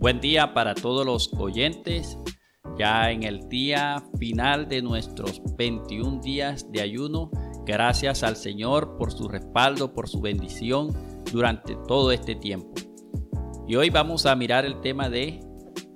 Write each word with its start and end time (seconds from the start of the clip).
Buen 0.00 0.20
día 0.20 0.54
para 0.54 0.76
todos 0.76 1.04
los 1.04 1.32
oyentes. 1.34 2.18
Ya 2.78 3.10
en 3.10 3.24
el 3.24 3.48
día 3.48 4.00
final 4.16 4.68
de 4.68 4.80
nuestros 4.80 5.42
21 5.56 6.20
días 6.20 6.70
de 6.70 6.82
ayuno, 6.82 7.32
gracias 7.66 8.22
al 8.22 8.36
Señor 8.36 8.96
por 8.96 9.10
su 9.10 9.26
respaldo, 9.26 9.94
por 9.94 10.08
su 10.08 10.20
bendición 10.20 10.90
durante 11.32 11.74
todo 11.88 12.12
este 12.12 12.36
tiempo. 12.36 12.74
Y 13.66 13.74
hoy 13.74 13.90
vamos 13.90 14.24
a 14.26 14.36
mirar 14.36 14.64
el 14.64 14.80
tema 14.80 15.10
de 15.10 15.40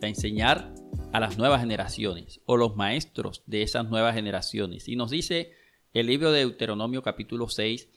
enseñar 0.00 0.74
a 1.12 1.20
las 1.20 1.38
nuevas 1.38 1.60
generaciones 1.60 2.40
o 2.44 2.56
los 2.56 2.74
maestros 2.74 3.44
de 3.46 3.62
esas 3.62 3.88
nuevas 3.88 4.16
generaciones. 4.16 4.88
Y 4.88 4.96
nos 4.96 5.12
dice 5.12 5.52
el 5.92 6.08
libro 6.08 6.32
de 6.32 6.40
Deuteronomio 6.40 7.02
capítulo 7.02 7.48
6, 7.48 7.88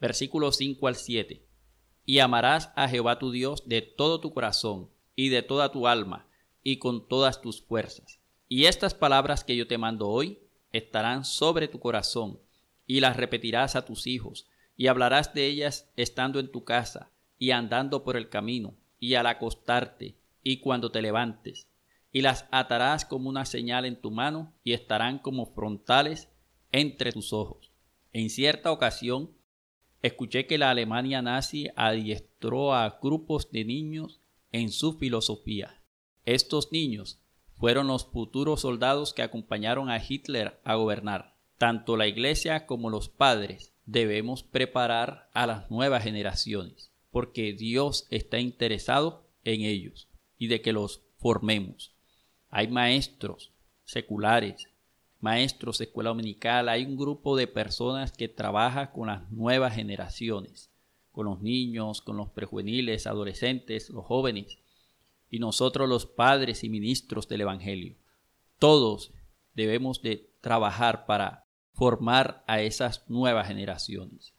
versículos 0.00 0.56
5 0.56 0.88
al 0.88 0.96
7. 0.96 1.46
Y 2.06 2.20
amarás 2.20 2.72
a 2.76 2.88
Jehová 2.88 3.18
tu 3.18 3.30
Dios 3.30 3.68
de 3.68 3.82
todo 3.82 4.20
tu 4.20 4.32
corazón 4.32 4.88
y 5.20 5.28
de 5.28 5.42
toda 5.42 5.70
tu 5.70 5.86
alma 5.86 6.26
y 6.62 6.78
con 6.78 7.06
todas 7.06 7.42
tus 7.42 7.60
fuerzas. 7.60 8.20
Y 8.48 8.64
estas 8.64 8.94
palabras 8.94 9.44
que 9.44 9.54
yo 9.54 9.66
te 9.66 9.76
mando 9.76 10.08
hoy 10.08 10.38
estarán 10.72 11.26
sobre 11.26 11.68
tu 11.68 11.78
corazón 11.78 12.40
y 12.86 13.00
las 13.00 13.18
repetirás 13.18 13.76
a 13.76 13.84
tus 13.84 14.06
hijos 14.06 14.48
y 14.78 14.86
hablarás 14.86 15.34
de 15.34 15.44
ellas 15.44 15.90
estando 15.96 16.40
en 16.40 16.50
tu 16.50 16.64
casa 16.64 17.10
y 17.38 17.50
andando 17.50 18.02
por 18.02 18.16
el 18.16 18.30
camino 18.30 18.78
y 18.98 19.12
al 19.12 19.26
acostarte 19.26 20.16
y 20.42 20.60
cuando 20.60 20.90
te 20.90 21.02
levantes 21.02 21.68
y 22.12 22.22
las 22.22 22.46
atarás 22.50 23.04
como 23.04 23.28
una 23.28 23.44
señal 23.44 23.84
en 23.84 24.00
tu 24.00 24.10
mano 24.10 24.54
y 24.64 24.72
estarán 24.72 25.18
como 25.18 25.52
frontales 25.52 26.30
entre 26.72 27.12
tus 27.12 27.34
ojos. 27.34 27.70
En 28.14 28.30
cierta 28.30 28.72
ocasión 28.72 29.32
escuché 30.00 30.46
que 30.46 30.56
la 30.56 30.70
Alemania 30.70 31.20
nazi 31.20 31.68
adiestró 31.76 32.72
a 32.72 32.98
grupos 33.02 33.52
de 33.52 33.66
niños 33.66 34.22
en 34.52 34.70
su 34.70 34.94
filosofía. 34.94 35.82
Estos 36.24 36.72
niños 36.72 37.20
fueron 37.56 37.88
los 37.88 38.06
futuros 38.06 38.62
soldados 38.62 39.12
que 39.12 39.22
acompañaron 39.22 39.90
a 39.90 40.02
Hitler 40.02 40.60
a 40.64 40.74
gobernar. 40.74 41.36
Tanto 41.58 41.96
la 41.96 42.06
iglesia 42.06 42.66
como 42.66 42.88
los 42.88 43.08
padres 43.08 43.74
debemos 43.84 44.42
preparar 44.42 45.28
a 45.34 45.46
las 45.46 45.70
nuevas 45.70 46.04
generaciones, 46.04 46.92
porque 47.10 47.52
Dios 47.52 48.06
está 48.10 48.38
interesado 48.38 49.28
en 49.44 49.62
ellos 49.62 50.08
y 50.38 50.46
de 50.46 50.62
que 50.62 50.72
los 50.72 51.02
formemos. 51.18 51.94
Hay 52.48 52.68
maestros 52.68 53.52
seculares, 53.84 54.68
maestros 55.18 55.78
de 55.78 55.84
escuela 55.84 56.10
dominical, 56.10 56.68
hay 56.68 56.84
un 56.84 56.96
grupo 56.96 57.36
de 57.36 57.46
personas 57.46 58.12
que 58.12 58.28
trabaja 58.28 58.90
con 58.90 59.08
las 59.08 59.30
nuevas 59.30 59.74
generaciones 59.74 60.69
con 61.12 61.26
los 61.26 61.40
niños, 61.40 62.02
con 62.02 62.16
los 62.16 62.30
prejuveniles, 62.30 63.06
adolescentes, 63.06 63.90
los 63.90 64.04
jóvenes, 64.04 64.58
y 65.30 65.38
nosotros 65.38 65.88
los 65.88 66.06
padres 66.06 66.64
y 66.64 66.68
ministros 66.68 67.28
del 67.28 67.42
Evangelio. 67.42 67.96
Todos 68.58 69.12
debemos 69.54 70.02
de 70.02 70.30
trabajar 70.40 71.06
para 71.06 71.46
formar 71.72 72.44
a 72.46 72.60
esas 72.60 73.08
nuevas 73.08 73.46
generaciones. 73.46 74.34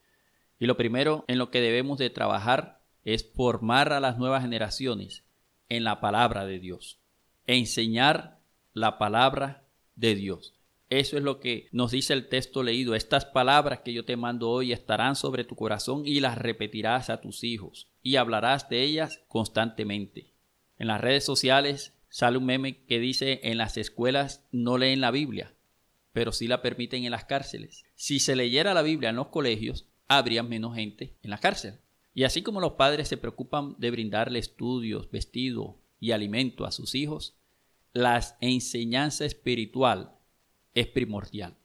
Y 0.59 0.66
lo 0.66 0.78
primero 0.78 1.25
en 1.28 1.38
lo 1.38 1.50
que 1.50 1.61
debemos 1.61 1.97
de 1.97 2.09
trabajar 2.09 2.81
es 3.03 3.31
formar 3.33 3.94
a 3.94 4.00
las 4.00 4.17
nuevas 4.17 4.44
generaciones 4.44 5.23
en 5.69 5.83
la 5.83 6.02
palabra 6.02 6.45
de 6.45 6.59
Dios, 6.59 7.00
enseñar 7.47 8.39
la 8.73 8.97
palabra 8.97 9.63
de 9.95 10.16
Dios. 10.16 10.53
Eso 10.92 11.16
es 11.16 11.23
lo 11.23 11.39
que 11.39 11.70
nos 11.72 11.92
dice 11.92 12.11
el 12.11 12.28
texto 12.28 12.64
leído. 12.64 12.95
Estas 12.95 13.23
palabras 13.23 13.80
que 13.80 13.94
yo 13.94 14.03
te 14.03 14.17
mando 14.17 14.50
hoy 14.50 14.73
estarán 14.73 15.16
sobre 15.16 15.45
tu 15.45 15.56
corazón 15.56 16.03
y 16.06 16.20
las 16.20 16.38
repetirás 16.38 17.09
a 17.09 17.22
tus 17.22 17.45
hijos 17.45 17.88
y 18.03 18.17
hablarás 18.17 18.67
de 18.67 18.84
ellas 18.84 19.23
constantemente. 19.30 20.34
En 20.78 20.88
las 20.88 21.00
redes 21.00 21.23
sociales 21.23 21.97
sale 22.09 22.38
un 22.38 22.44
meme 22.44 22.84
que 22.84 23.00
dice 23.00 23.39
en 23.44 23.58
las 23.58 23.78
escuelas 23.78 24.45
no 24.52 24.78
leen 24.78 25.00
la 25.00 25.12
Biblia, 25.12 25.56
pero 26.12 26.34
sí 26.34 26.50
la 26.50 26.62
permiten 26.62 27.06
en 27.06 27.12
las 27.12 27.24
cárceles. 27.24 27.85
Si 27.96 28.19
se 28.19 28.35
leyera 28.35 28.74
la 28.74 28.81
Biblia 28.81 29.12
en 29.12 29.16
los 29.16 29.28
colegios, 29.28 29.88
habría 30.09 30.44
menos 30.44 30.75
gente 30.75 31.16
en 31.24 31.30
la 31.30 31.38
cárcel. 31.38 31.80
Y 32.13 32.25
así 32.25 32.41
como 32.41 32.59
los 32.59 32.74
padres 32.74 33.07
se 33.07 33.16
preocupan 33.16 33.75
de 33.78 33.91
brindarle 33.91 34.40
estudios, 34.40 35.09
vestido 35.09 35.80
y 36.01 36.12
alimento 36.12 36.66
a 36.66 36.72
sus 36.74 36.96
hijos, 36.96 37.38
la 37.94 38.22
enseñanza 38.41 39.24
espiritual 39.24 40.18
es 40.73 40.87
primordial. 40.87 41.57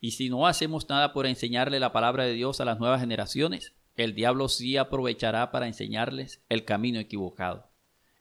Y 0.00 0.12
si 0.12 0.28
no 0.28 0.46
hacemos 0.46 0.88
nada 0.88 1.12
por 1.12 1.26
enseñarle 1.26 1.78
la 1.78 1.92
palabra 1.92 2.24
de 2.24 2.32
Dios 2.32 2.60
a 2.60 2.64
las 2.64 2.80
nuevas 2.80 3.00
generaciones, 3.00 3.72
el 3.94 4.14
diablo 4.14 4.48
sí 4.48 4.76
aprovechará 4.76 5.50
para 5.50 5.66
enseñarles 5.66 6.42
el 6.48 6.64
camino 6.64 6.98
equivocado. 6.98 7.70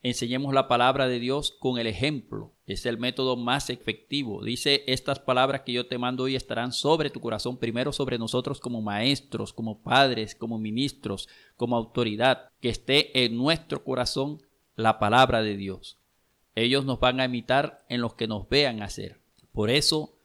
Enseñemos 0.04 0.54
la 0.54 0.68
palabra 0.68 1.08
de 1.08 1.20
Dios 1.20 1.52
con 1.52 1.78
el 1.78 1.86
ejemplo. 1.86 2.54
Es 2.66 2.88
el 2.88 2.98
método 2.98 3.38
más 3.38 3.70
efectivo. 3.70 4.44
Dice, 4.44 4.84
estas 4.88 5.20
palabras 5.20 5.62
que 5.62 5.74
yo 5.74 5.86
te 5.86 6.00
mando 6.00 6.24
hoy 6.24 6.36
estarán 6.36 6.72
sobre 6.72 7.12
tu 7.12 7.20
corazón, 7.20 7.58
primero 7.58 7.94
sobre 7.94 8.18
nosotros 8.18 8.60
como 8.60 8.82
maestros, 8.82 9.54
como 9.54 9.84
padres, 9.84 10.34
como 10.34 10.58
ministros, 10.58 11.30
como 11.56 11.78
autoridad, 11.78 12.50
que 12.60 12.70
esté 12.70 13.26
en 13.26 13.38
nuestro 13.38 13.84
corazón 13.84 14.42
la 14.76 14.98
palabra 14.98 15.44
de 15.44 15.56
Dios. 15.56 16.00
Ellos 16.56 16.84
nos 16.84 17.00
van 17.00 17.20
a 17.20 17.26
imitar 17.26 17.86
en 17.88 18.02
los 18.02 18.16
que 18.16 18.28
nos 18.28 18.50
vean 18.50 18.82
hacer. 18.82 19.21
Por 19.52 19.70
eso, 19.70 20.18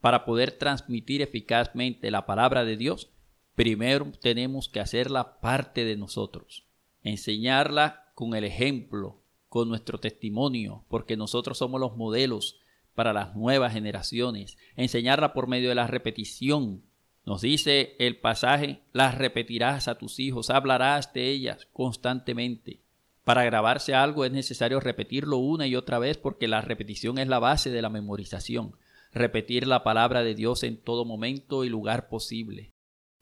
para 0.00 0.24
poder 0.24 0.52
transmitir 0.52 1.22
eficazmente 1.22 2.10
la 2.10 2.26
palabra 2.26 2.64
de 2.64 2.76
Dios, 2.76 3.10
primero 3.54 4.12
tenemos 4.20 4.68
que 4.68 4.80
hacerla 4.80 5.40
parte 5.40 5.84
de 5.84 5.96
nosotros, 5.96 6.66
enseñarla 7.02 8.12
con 8.14 8.34
el 8.34 8.44
ejemplo, 8.44 9.22
con 9.48 9.68
nuestro 9.68 9.98
testimonio, 9.98 10.84
porque 10.88 11.16
nosotros 11.16 11.58
somos 11.58 11.80
los 11.80 11.96
modelos 11.96 12.60
para 12.94 13.12
las 13.12 13.34
nuevas 13.34 13.72
generaciones, 13.72 14.56
enseñarla 14.74 15.32
por 15.32 15.46
medio 15.46 15.68
de 15.68 15.74
la 15.74 15.86
repetición. 15.86 16.82
Nos 17.24 17.42
dice 17.42 17.96
el 17.98 18.18
pasaje, 18.18 18.82
las 18.92 19.16
repetirás 19.16 19.88
a 19.88 19.98
tus 19.98 20.18
hijos, 20.18 20.50
hablarás 20.50 21.12
de 21.12 21.30
ellas 21.30 21.68
constantemente. 21.72 22.85
Para 23.26 23.42
grabarse 23.42 23.92
algo 23.92 24.24
es 24.24 24.30
necesario 24.30 24.78
repetirlo 24.78 25.38
una 25.38 25.66
y 25.66 25.74
otra 25.74 25.98
vez 25.98 26.16
porque 26.16 26.46
la 26.46 26.60
repetición 26.60 27.18
es 27.18 27.26
la 27.26 27.40
base 27.40 27.70
de 27.70 27.82
la 27.82 27.88
memorización. 27.88 28.76
Repetir 29.10 29.66
la 29.66 29.82
palabra 29.82 30.22
de 30.22 30.36
Dios 30.36 30.62
en 30.62 30.76
todo 30.80 31.04
momento 31.04 31.64
y 31.64 31.68
lugar 31.68 32.08
posible. 32.08 32.72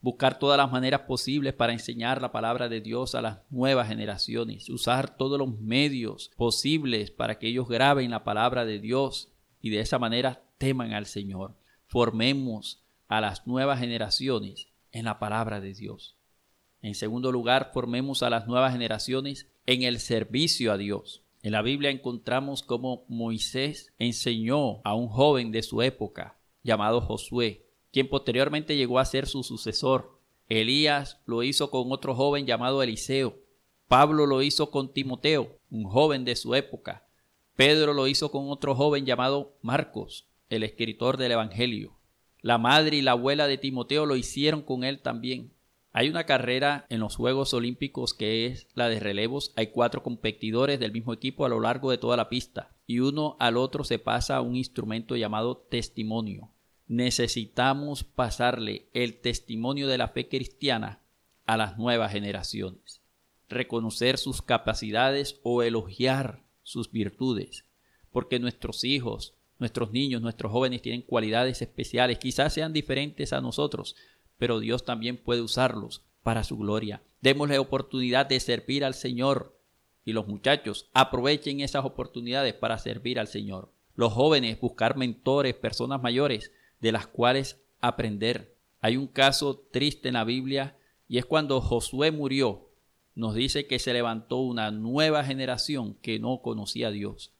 Buscar 0.00 0.38
todas 0.38 0.58
las 0.58 0.70
maneras 0.70 1.00
posibles 1.08 1.54
para 1.54 1.72
enseñar 1.72 2.20
la 2.20 2.32
palabra 2.32 2.68
de 2.68 2.82
Dios 2.82 3.14
a 3.14 3.22
las 3.22 3.38
nuevas 3.48 3.88
generaciones. 3.88 4.68
Usar 4.68 5.16
todos 5.16 5.38
los 5.38 5.58
medios 5.58 6.30
posibles 6.36 7.10
para 7.10 7.38
que 7.38 7.48
ellos 7.48 7.66
graben 7.66 8.10
la 8.10 8.24
palabra 8.24 8.66
de 8.66 8.80
Dios 8.80 9.32
y 9.62 9.70
de 9.70 9.80
esa 9.80 9.98
manera 9.98 10.42
teman 10.58 10.92
al 10.92 11.06
Señor. 11.06 11.56
Formemos 11.86 12.84
a 13.08 13.22
las 13.22 13.46
nuevas 13.46 13.80
generaciones 13.80 14.68
en 14.92 15.06
la 15.06 15.18
palabra 15.18 15.62
de 15.62 15.72
Dios. 15.72 16.18
En 16.82 16.94
segundo 16.94 17.32
lugar, 17.32 17.70
formemos 17.72 18.22
a 18.22 18.28
las 18.28 18.46
nuevas 18.46 18.72
generaciones 18.72 19.48
en 19.66 19.82
el 19.82 20.00
servicio 20.00 20.72
a 20.72 20.76
Dios. 20.76 21.22
En 21.42 21.52
la 21.52 21.62
Biblia 21.62 21.90
encontramos 21.90 22.62
cómo 22.62 23.04
Moisés 23.08 23.92
enseñó 23.98 24.80
a 24.84 24.94
un 24.94 25.08
joven 25.08 25.52
de 25.52 25.62
su 25.62 25.82
época 25.82 26.38
llamado 26.62 27.00
Josué, 27.00 27.66
quien 27.92 28.08
posteriormente 28.08 28.76
llegó 28.76 28.98
a 28.98 29.04
ser 29.04 29.26
su 29.26 29.42
sucesor. 29.42 30.18
Elías 30.48 31.20
lo 31.26 31.42
hizo 31.42 31.70
con 31.70 31.92
otro 31.92 32.14
joven 32.14 32.46
llamado 32.46 32.82
Eliseo. 32.82 33.38
Pablo 33.88 34.26
lo 34.26 34.42
hizo 34.42 34.70
con 34.70 34.92
Timoteo, 34.92 35.58
un 35.70 35.84
joven 35.84 36.24
de 36.24 36.36
su 36.36 36.54
época. 36.54 37.06
Pedro 37.56 37.94
lo 37.94 38.08
hizo 38.08 38.30
con 38.30 38.48
otro 38.48 38.74
joven 38.74 39.06
llamado 39.06 39.56
Marcos, 39.62 40.26
el 40.48 40.64
escritor 40.64 41.18
del 41.18 41.32
Evangelio. 41.32 41.94
La 42.40 42.58
madre 42.58 42.96
y 42.96 43.02
la 43.02 43.12
abuela 43.12 43.46
de 43.46 43.58
Timoteo 43.58 44.06
lo 44.06 44.16
hicieron 44.16 44.62
con 44.62 44.84
él 44.84 45.00
también. 45.00 45.53
Hay 45.96 46.08
una 46.08 46.24
carrera 46.24 46.86
en 46.88 46.98
los 46.98 47.14
Juegos 47.14 47.54
Olímpicos 47.54 48.14
que 48.14 48.46
es 48.46 48.66
la 48.74 48.88
de 48.88 48.98
relevos. 48.98 49.52
Hay 49.54 49.68
cuatro 49.68 50.02
competidores 50.02 50.80
del 50.80 50.90
mismo 50.90 51.12
equipo 51.12 51.46
a 51.46 51.48
lo 51.48 51.60
largo 51.60 51.92
de 51.92 51.98
toda 51.98 52.16
la 52.16 52.28
pista 52.28 52.74
y 52.84 52.98
uno 52.98 53.36
al 53.38 53.56
otro 53.56 53.84
se 53.84 54.00
pasa 54.00 54.40
un 54.40 54.56
instrumento 54.56 55.14
llamado 55.14 55.56
testimonio. 55.56 56.50
Necesitamos 56.88 58.02
pasarle 58.02 58.88
el 58.92 59.20
testimonio 59.20 59.86
de 59.86 59.96
la 59.96 60.08
fe 60.08 60.28
cristiana 60.28 60.98
a 61.46 61.56
las 61.56 61.78
nuevas 61.78 62.10
generaciones. 62.10 63.00
Reconocer 63.48 64.18
sus 64.18 64.42
capacidades 64.42 65.38
o 65.44 65.62
elogiar 65.62 66.42
sus 66.64 66.90
virtudes. 66.90 67.66
Porque 68.10 68.40
nuestros 68.40 68.82
hijos, 68.82 69.36
nuestros 69.60 69.92
niños, 69.92 70.22
nuestros 70.22 70.50
jóvenes 70.50 70.82
tienen 70.82 71.02
cualidades 71.02 71.62
especiales, 71.62 72.18
quizás 72.18 72.52
sean 72.52 72.72
diferentes 72.72 73.32
a 73.32 73.40
nosotros, 73.40 73.94
pero 74.38 74.60
Dios 74.60 74.84
también 74.84 75.16
puede 75.16 75.42
usarlos 75.42 76.04
para 76.22 76.44
su 76.44 76.56
gloria. 76.56 77.02
Démosle 77.20 77.58
oportunidad 77.58 78.26
de 78.26 78.40
servir 78.40 78.84
al 78.84 78.94
Señor. 78.94 79.58
Y 80.04 80.12
los 80.12 80.28
muchachos 80.28 80.90
aprovechen 80.92 81.60
esas 81.60 81.84
oportunidades 81.84 82.54
para 82.54 82.78
servir 82.78 83.18
al 83.18 83.28
Señor. 83.28 83.72
Los 83.94 84.12
jóvenes 84.12 84.60
buscar 84.60 84.96
mentores, 84.96 85.54
personas 85.54 86.02
mayores 86.02 86.52
de 86.80 86.92
las 86.92 87.06
cuales 87.06 87.62
aprender. 87.80 88.56
Hay 88.80 88.96
un 88.96 89.06
caso 89.06 89.66
triste 89.72 90.08
en 90.08 90.14
la 90.14 90.24
Biblia 90.24 90.76
y 91.08 91.18
es 91.18 91.24
cuando 91.24 91.60
Josué 91.60 92.10
murió 92.10 92.70
nos 93.14 93.34
dice 93.34 93.66
que 93.66 93.78
se 93.78 93.92
levantó 93.92 94.38
una 94.38 94.70
nueva 94.70 95.24
generación 95.24 95.94
que 96.02 96.18
no 96.18 96.42
conocía 96.42 96.88
a 96.88 96.90
Dios. 96.90 97.32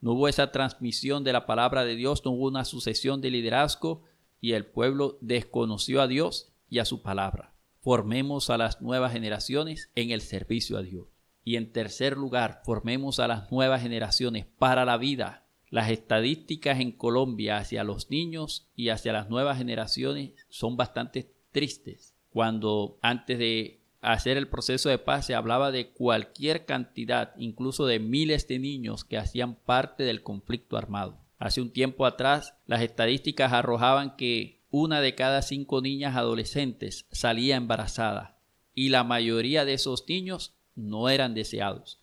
No 0.00 0.12
hubo 0.12 0.28
esa 0.28 0.50
transmisión 0.50 1.24
de 1.24 1.32
la 1.32 1.46
palabra 1.46 1.84
de 1.84 1.94
Dios, 1.94 2.24
no 2.24 2.32
hubo 2.32 2.48
una 2.48 2.64
sucesión 2.64 3.20
de 3.20 3.30
liderazgo 3.30 4.02
y 4.40 4.52
el 4.52 4.66
pueblo 4.66 5.18
desconoció 5.20 6.00
a 6.00 6.08
Dios 6.08 6.52
y 6.68 6.78
a 6.78 6.84
su 6.84 7.02
palabra. 7.02 7.54
Formemos 7.80 8.50
a 8.50 8.58
las 8.58 8.82
nuevas 8.82 9.12
generaciones 9.12 9.90
en 9.94 10.10
el 10.10 10.20
servicio 10.20 10.78
a 10.78 10.82
Dios. 10.82 11.08
Y 11.44 11.56
en 11.56 11.72
tercer 11.72 12.16
lugar, 12.16 12.60
formemos 12.64 13.18
a 13.18 13.28
las 13.28 13.50
nuevas 13.50 13.82
generaciones 13.82 14.46
para 14.58 14.84
la 14.84 14.98
vida. 14.98 15.46
Las 15.70 15.90
estadísticas 15.90 16.80
en 16.80 16.92
Colombia 16.92 17.56
hacia 17.56 17.84
los 17.84 18.10
niños 18.10 18.68
y 18.74 18.90
hacia 18.90 19.12
las 19.12 19.30
nuevas 19.30 19.58
generaciones 19.58 20.32
son 20.48 20.76
bastante 20.76 21.32
tristes. 21.52 22.14
Cuando 22.30 22.98
antes 23.02 23.38
de 23.38 23.80
hacer 24.00 24.36
el 24.36 24.48
proceso 24.48 24.88
de 24.88 24.98
paz 24.98 25.26
se 25.26 25.34
hablaba 25.34 25.70
de 25.70 25.90
cualquier 25.90 26.64
cantidad, 26.64 27.34
incluso 27.36 27.86
de 27.86 27.98
miles 27.98 28.48
de 28.48 28.58
niños 28.58 29.04
que 29.04 29.18
hacían 29.18 29.54
parte 29.54 30.04
del 30.04 30.22
conflicto 30.22 30.76
armado. 30.76 31.18
Hace 31.40 31.62
un 31.62 31.72
tiempo 31.72 32.04
atrás 32.04 32.54
las 32.66 32.82
estadísticas 32.82 33.54
arrojaban 33.54 34.14
que 34.16 34.60
una 34.68 35.00
de 35.00 35.14
cada 35.14 35.40
cinco 35.40 35.80
niñas 35.80 36.14
adolescentes 36.14 37.06
salía 37.10 37.56
embarazada 37.56 38.38
y 38.74 38.90
la 38.90 39.04
mayoría 39.04 39.64
de 39.64 39.72
esos 39.72 40.04
niños 40.06 40.54
no 40.74 41.08
eran 41.08 41.32
deseados. 41.32 41.98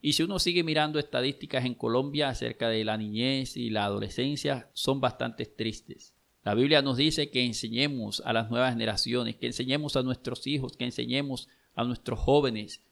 Y 0.00 0.14
si 0.14 0.22
uno 0.22 0.38
sigue 0.38 0.64
mirando 0.64 0.98
estadísticas 0.98 1.66
en 1.66 1.74
Colombia 1.74 2.30
acerca 2.30 2.70
de 2.70 2.82
la 2.82 2.96
niñez 2.96 3.58
y 3.58 3.68
la 3.68 3.84
adolescencia, 3.84 4.70
son 4.72 5.02
bastante 5.02 5.44
tristes. 5.44 6.14
La 6.42 6.54
Biblia 6.54 6.80
nos 6.80 6.96
dice 6.96 7.30
que 7.30 7.44
enseñemos 7.44 8.22
a 8.24 8.32
las 8.32 8.48
nuevas 8.48 8.72
generaciones, 8.72 9.36
que 9.36 9.48
enseñemos 9.48 9.96
a 9.96 10.02
nuestros 10.02 10.46
hijos, 10.46 10.78
que 10.78 10.86
enseñemos 10.86 11.48
a 11.74 11.84
nuestros 11.84 12.18
jóvenes. 12.20 12.82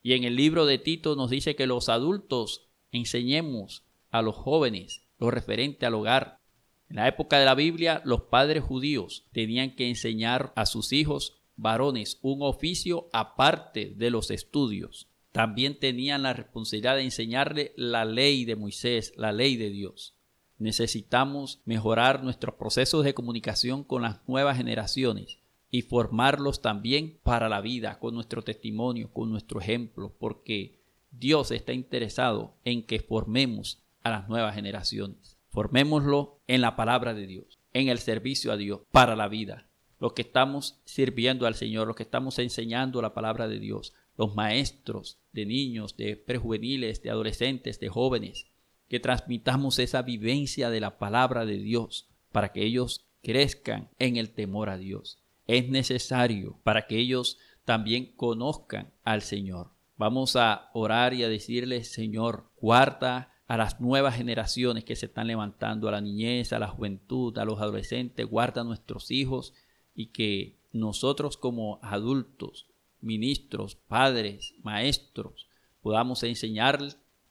Y 0.00 0.12
en 0.12 0.22
el 0.22 0.36
libro 0.36 0.64
de 0.64 0.78
Tito 0.78 1.16
nos 1.16 1.28
dice 1.28 1.56
que 1.56 1.66
los 1.66 1.88
adultos 1.88 2.68
enseñemos 2.92 3.82
a 4.10 4.22
los 4.22 4.36
jóvenes 4.36 5.09
lo 5.20 5.30
referente 5.30 5.86
al 5.86 5.94
hogar. 5.94 6.40
En 6.88 6.96
la 6.96 7.06
época 7.06 7.38
de 7.38 7.44
la 7.44 7.54
Biblia, 7.54 8.02
los 8.04 8.22
padres 8.22 8.64
judíos 8.64 9.26
tenían 9.32 9.76
que 9.76 9.88
enseñar 9.88 10.52
a 10.56 10.66
sus 10.66 10.92
hijos 10.92 11.36
varones 11.54 12.18
un 12.22 12.42
oficio 12.42 13.08
aparte 13.12 13.92
de 13.96 14.10
los 14.10 14.30
estudios. 14.30 15.08
También 15.30 15.78
tenían 15.78 16.22
la 16.22 16.32
responsabilidad 16.32 16.96
de 16.96 17.02
enseñarle 17.02 17.72
la 17.76 18.04
ley 18.04 18.44
de 18.44 18.56
Moisés, 18.56 19.12
la 19.16 19.30
ley 19.30 19.56
de 19.56 19.70
Dios. 19.70 20.16
Necesitamos 20.58 21.62
mejorar 21.64 22.24
nuestros 22.24 22.56
procesos 22.56 23.04
de 23.04 23.14
comunicación 23.14 23.84
con 23.84 24.02
las 24.02 24.26
nuevas 24.26 24.56
generaciones 24.56 25.38
y 25.70 25.82
formarlos 25.82 26.60
también 26.60 27.20
para 27.22 27.48
la 27.48 27.60
vida, 27.60 28.00
con 28.00 28.14
nuestro 28.14 28.42
testimonio, 28.42 29.12
con 29.12 29.30
nuestro 29.30 29.60
ejemplo, 29.60 30.12
porque 30.18 30.80
Dios 31.12 31.52
está 31.52 31.72
interesado 31.72 32.56
en 32.64 32.84
que 32.84 32.98
formemos 32.98 33.82
a 34.02 34.10
las 34.10 34.28
nuevas 34.28 34.54
generaciones. 34.54 35.38
Formémoslo 35.50 36.40
en 36.46 36.60
la 36.60 36.76
palabra 36.76 37.14
de 37.14 37.26
Dios, 37.26 37.58
en 37.72 37.88
el 37.88 37.98
servicio 37.98 38.52
a 38.52 38.56
Dios, 38.56 38.80
para 38.92 39.16
la 39.16 39.28
vida. 39.28 39.68
Los 39.98 40.12
que 40.12 40.22
estamos 40.22 40.80
sirviendo 40.84 41.46
al 41.46 41.54
Señor, 41.54 41.86
los 41.86 41.96
que 41.96 42.04
estamos 42.04 42.38
enseñando 42.38 43.02
la 43.02 43.12
palabra 43.12 43.48
de 43.48 43.58
Dios, 43.58 43.92
los 44.16 44.34
maestros 44.34 45.18
de 45.32 45.46
niños, 45.46 45.96
de 45.96 46.16
prejuveniles, 46.16 47.02
de 47.02 47.10
adolescentes, 47.10 47.80
de 47.80 47.88
jóvenes, 47.88 48.46
que 48.88 49.00
transmitamos 49.00 49.78
esa 49.78 50.02
vivencia 50.02 50.70
de 50.70 50.80
la 50.80 50.98
palabra 50.98 51.44
de 51.46 51.58
Dios 51.58 52.08
para 52.32 52.52
que 52.52 52.64
ellos 52.64 53.06
crezcan 53.22 53.88
en 53.98 54.16
el 54.16 54.30
temor 54.30 54.70
a 54.70 54.78
Dios. 54.78 55.22
Es 55.46 55.68
necesario 55.68 56.58
para 56.64 56.86
que 56.86 56.98
ellos 56.98 57.38
también 57.64 58.12
conozcan 58.16 58.92
al 59.04 59.22
Señor. 59.22 59.70
Vamos 59.96 60.34
a 60.36 60.70
orar 60.72 61.12
y 61.12 61.22
a 61.22 61.28
decirle, 61.28 61.84
Señor, 61.84 62.50
guarda 62.60 63.34
a 63.50 63.56
las 63.56 63.80
nuevas 63.80 64.14
generaciones 64.14 64.84
que 64.84 64.94
se 64.94 65.06
están 65.06 65.26
levantando, 65.26 65.88
a 65.88 65.90
la 65.90 66.00
niñez, 66.00 66.52
a 66.52 66.60
la 66.60 66.68
juventud, 66.68 67.36
a 67.36 67.44
los 67.44 67.60
adolescentes, 67.60 68.24
guarda 68.24 68.62
nuestros 68.62 69.10
hijos 69.10 69.54
y 69.92 70.12
que 70.12 70.60
nosotros 70.70 71.36
como 71.36 71.80
adultos, 71.82 72.68
ministros, 73.00 73.74
padres, 73.74 74.54
maestros, 74.62 75.48
podamos 75.82 76.22
enseñar 76.22 76.78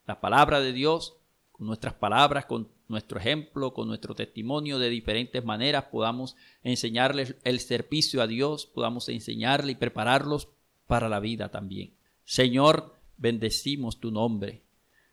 la 0.07 0.19
palabra 0.19 0.60
de 0.60 0.74
Dios 0.74 1.16
con 1.54 1.68
nuestras 1.68 1.94
palabras, 1.94 2.48
con 2.48 2.68
nuestro 2.89 3.18
ejemplo, 3.18 3.74
con 3.74 3.88
nuestro 3.88 4.13
testimonio 4.13 4.77
de 4.77 4.89
diferentes 4.89 5.45
maneras, 5.45 5.86
podamos 5.86 6.36
enseñarles 6.63 7.38
el 7.45 7.62
servicio 7.62 8.22
a 8.22 8.27
Dios, 8.27 8.65
podamos 8.65 9.07
enseñarle 9.07 9.72
y 9.72 9.75
prepararlos 9.75 10.50
para 10.86 11.07
la 11.07 11.22
vida 11.22 11.48
también. 11.48 11.94
Señor, 12.25 12.98
bendecimos 13.15 14.01
tu 14.01 14.12
nombre. 14.12 14.63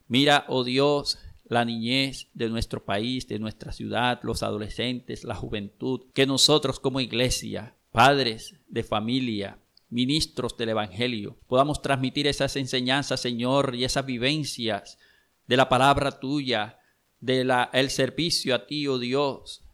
Mira, 0.08 0.44
oh 0.48 0.64
Dios, 0.64 1.18
la 1.44 1.64
niñez 1.64 2.28
de 2.34 2.48
nuestro 2.48 2.84
país, 2.84 3.26
de 3.28 3.38
nuestra 3.38 3.72
ciudad, 3.72 4.20
los 4.22 4.42
adolescentes, 4.42 5.24
la 5.24 5.34
juventud, 5.34 6.06
que 6.14 6.26
nosotros 6.26 6.80
como 6.80 7.00
iglesia, 7.00 7.76
padres 7.92 8.54
de 8.68 8.82
familia, 8.82 9.58
ministros 9.88 10.56
del 10.56 10.70
Evangelio, 10.70 11.36
podamos 11.46 11.82
transmitir 11.82 12.26
esas 12.26 12.56
enseñanzas, 12.56 13.20
Señor, 13.20 13.74
y 13.74 13.84
esas 13.84 14.06
vivencias 14.06 14.98
de 15.46 15.56
la 15.56 15.68
palabra 15.68 16.18
tuya, 16.18 16.78
del 17.20 17.50
el 17.72 17.90
servicio 17.90 18.54
a 18.54 18.66
ti, 18.66 18.86
oh 18.86 18.98
Dios, 18.98 19.65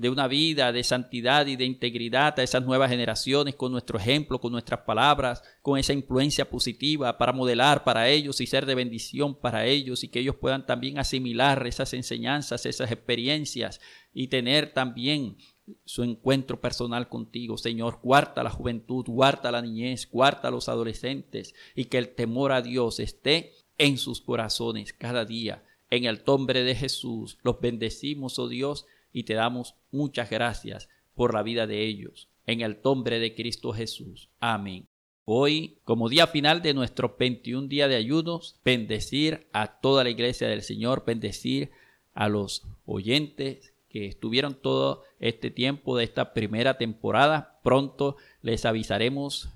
de 0.00 0.08
una 0.08 0.28
vida 0.28 0.72
de 0.72 0.82
santidad 0.82 1.46
y 1.46 1.56
de 1.56 1.66
integridad 1.66 2.40
a 2.40 2.42
esas 2.42 2.64
nuevas 2.64 2.88
generaciones 2.88 3.54
con 3.54 3.70
nuestro 3.70 3.98
ejemplo, 3.98 4.40
con 4.40 4.50
nuestras 4.50 4.80
palabras, 4.80 5.42
con 5.60 5.78
esa 5.78 5.92
influencia 5.92 6.48
positiva 6.48 7.18
para 7.18 7.34
modelar 7.34 7.84
para 7.84 8.08
ellos 8.08 8.40
y 8.40 8.46
ser 8.46 8.64
de 8.64 8.74
bendición 8.74 9.34
para 9.34 9.66
ellos 9.66 10.02
y 10.02 10.08
que 10.08 10.20
ellos 10.20 10.36
puedan 10.36 10.64
también 10.64 10.98
asimilar 10.98 11.66
esas 11.66 11.92
enseñanzas, 11.92 12.64
esas 12.64 12.90
experiencias 12.90 13.78
y 14.14 14.28
tener 14.28 14.72
también 14.72 15.36
su 15.84 16.02
encuentro 16.02 16.62
personal 16.62 17.10
contigo. 17.10 17.58
Señor, 17.58 17.98
guarda 18.02 18.42
la 18.42 18.48
juventud, 18.48 19.04
guarda 19.06 19.52
la 19.52 19.60
niñez, 19.60 20.08
guarda 20.10 20.50
los 20.50 20.70
adolescentes 20.70 21.54
y 21.74 21.84
que 21.84 21.98
el 21.98 22.14
temor 22.14 22.52
a 22.52 22.62
Dios 22.62 23.00
esté 23.00 23.52
en 23.76 23.98
sus 23.98 24.22
corazones 24.22 24.94
cada 24.94 25.26
día. 25.26 25.62
En 25.90 26.06
el 26.06 26.22
nombre 26.26 26.62
de 26.62 26.74
Jesús 26.74 27.36
los 27.42 27.60
bendecimos, 27.60 28.38
oh 28.38 28.48
Dios, 28.48 28.86
y 29.12 29.24
te 29.24 29.34
damos 29.34 29.76
muchas 29.90 30.30
gracias 30.30 30.88
por 31.14 31.34
la 31.34 31.42
vida 31.42 31.66
de 31.66 31.84
ellos. 31.84 32.28
En 32.46 32.60
el 32.60 32.78
nombre 32.82 33.18
de 33.18 33.34
Cristo 33.34 33.72
Jesús. 33.72 34.30
Amén. 34.40 34.88
Hoy, 35.24 35.78
como 35.84 36.08
día 36.08 36.26
final 36.26 36.62
de 36.62 36.74
nuestro 36.74 37.16
21 37.18 37.68
día 37.68 37.86
de 37.86 37.96
ayunos, 37.96 38.58
bendecir 38.64 39.48
a 39.52 39.80
toda 39.80 40.02
la 40.02 40.10
iglesia 40.10 40.48
del 40.48 40.62
Señor, 40.62 41.04
bendecir 41.06 41.70
a 42.14 42.28
los 42.28 42.66
oyentes 42.84 43.74
que 43.88 44.06
estuvieron 44.06 44.54
todo 44.54 45.04
este 45.18 45.50
tiempo 45.50 45.96
de 45.96 46.04
esta 46.04 46.32
primera 46.32 46.78
temporada. 46.78 47.60
Pronto 47.62 48.16
les 48.40 48.64
avisaremos 48.64 49.50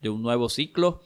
de 0.00 0.08
un 0.08 0.22
nuevo 0.22 0.48
ciclo. 0.48 1.02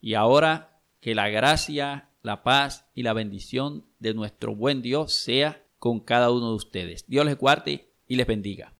Y 0.00 0.14
ahora 0.14 0.80
que 1.00 1.14
la 1.14 1.28
gracia, 1.28 2.10
la 2.22 2.42
paz 2.42 2.88
y 2.94 3.02
la 3.02 3.12
bendición 3.12 3.86
de 3.98 4.14
nuestro 4.14 4.54
buen 4.54 4.82
Dios 4.82 5.12
sea 5.12 5.65
con 5.78 6.00
cada 6.00 6.30
uno 6.30 6.50
de 6.50 6.56
ustedes. 6.56 7.06
Dios 7.06 7.24
les 7.26 7.38
guarde 7.38 7.92
y 8.06 8.16
les 8.16 8.26
bendiga. 8.26 8.74